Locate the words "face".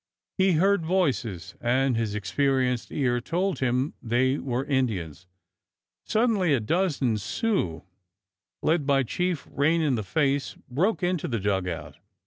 10.03-10.55